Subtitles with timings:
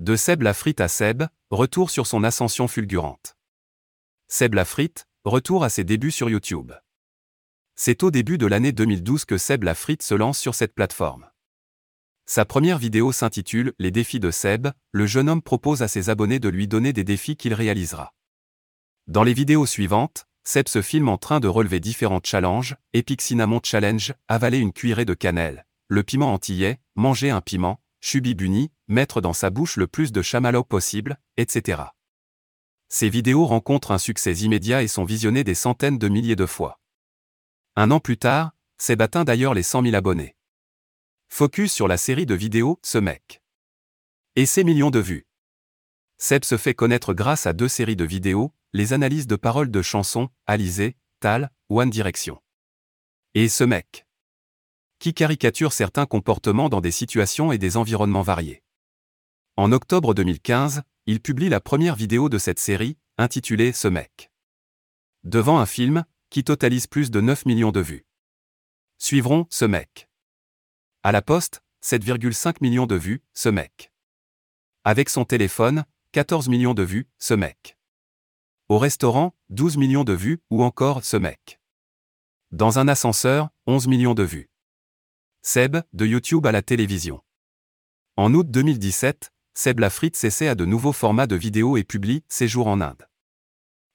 [0.00, 3.36] De Seb Lafrite à Seb, retour sur son ascension fulgurante.
[4.28, 6.72] Seb Lafrite, retour à ses débuts sur YouTube.
[7.74, 11.28] C'est au début de l'année 2012 que Seb Lafrite se lance sur cette plateforme.
[12.24, 16.38] Sa première vidéo s'intitule Les défis de Seb, le jeune homme propose à ses abonnés
[16.38, 18.14] de lui donner des défis qu'il réalisera.
[19.06, 23.60] Dans les vidéos suivantes, Seb se filme en train de relever différents challenges, Epic Cinnamon
[23.62, 29.32] Challenge, avaler une cuillerée de cannelle, le piment antillais, manger un piment, Buni, mettre dans
[29.32, 31.82] sa bouche le plus de chamallow possible, etc.
[32.88, 36.80] Ces vidéos rencontrent un succès immédiat et sont visionnées des centaines de milliers de fois.
[37.76, 40.34] Un an plus tard, Seb atteint d'ailleurs les 100 000 abonnés.
[41.28, 43.42] Focus sur la série de vidéos Ce mec.
[44.34, 45.26] Et ses millions de vues.
[46.18, 49.82] Seb se fait connaître grâce à deux séries de vidéos, les analyses de paroles de
[49.82, 52.40] chansons, Alizé, Tal, One Direction.
[53.34, 54.06] Et Ce mec
[55.00, 58.62] qui caricature certains comportements dans des situations et des environnements variés.
[59.56, 64.30] En octobre 2015, il publie la première vidéo de cette série, intitulée Ce mec.
[65.24, 68.06] Devant un film, qui totalise plus de 9 millions de vues.
[68.98, 70.08] Suivront Ce mec.
[71.02, 73.92] À la poste, 7,5 millions de vues, Ce mec.
[74.84, 77.78] Avec son téléphone, 14 millions de vues, Ce mec.
[78.68, 81.58] Au restaurant, 12 millions de vues, ou encore Ce mec.
[82.52, 84.49] Dans un ascenseur, 11 millions de vues.
[85.42, 87.22] Seb, de YouTube à la télévision.
[88.18, 92.66] En août 2017, Seb Lafrite s'essaie à de nouveaux formats de vidéos et publie Séjour
[92.66, 93.08] en Inde.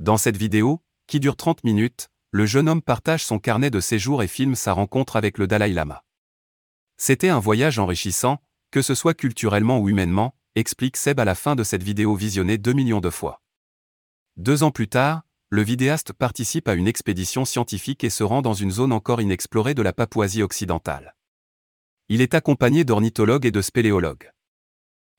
[0.00, 4.24] Dans cette vidéo, qui dure 30 minutes, le jeune homme partage son carnet de séjour
[4.24, 6.04] et filme sa rencontre avec le Dalai Lama.
[6.96, 11.54] C'était un voyage enrichissant, que ce soit culturellement ou humainement, explique Seb à la fin
[11.54, 13.42] de cette vidéo visionnée 2 millions de fois.
[14.36, 18.54] Deux ans plus tard, le vidéaste participe à une expédition scientifique et se rend dans
[18.54, 21.14] une zone encore inexplorée de la Papouasie occidentale.
[22.10, 24.32] Il est accompagné d'ornithologues et de spéléologues.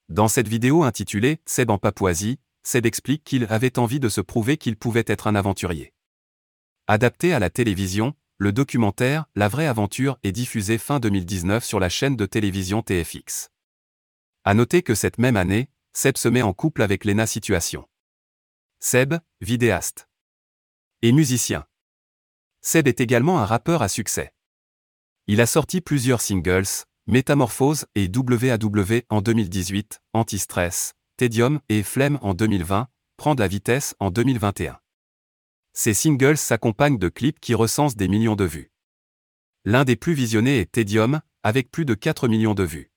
[0.07, 4.57] Dans cette vidéo intitulée Seb en Papouasie, Seb explique qu'il avait envie de se prouver
[4.57, 5.93] qu'il pouvait être un aventurier.
[6.87, 11.89] Adapté à la télévision, le documentaire La vraie aventure est diffusé fin 2019 sur la
[11.89, 13.49] chaîne de télévision TFX.
[14.43, 17.87] À noter que cette même année, Seb se met en couple avec Lena Situation.
[18.79, 20.09] Seb, vidéaste.
[21.03, 21.67] Et musicien.
[22.61, 24.33] Seb est également un rappeur à succès.
[25.31, 32.33] Il a sorti plusieurs singles, Métamorphose et WAW en 2018, Antistress, Tedium et Flemme en
[32.33, 34.79] 2020, Prends de la vitesse en 2021.
[35.73, 38.71] Ces singles s'accompagnent de clips qui recensent des millions de vues.
[39.65, 42.91] L'un des plus visionnés est Tedium, avec plus de 4 millions de vues.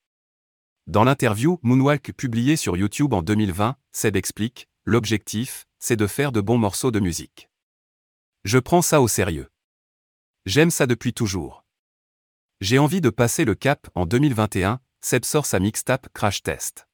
[0.87, 6.41] Dans l'interview Moonwalk publiée sur YouTube en 2020, Seb explique L'objectif, c'est de faire de
[6.41, 7.51] bons morceaux de musique.
[8.45, 9.51] Je prends ça au sérieux.
[10.47, 11.62] J'aime ça depuis toujours.
[12.63, 16.87] J'ai envie de passer le cap en 2021, Seb sort sa mixtape Crash Test.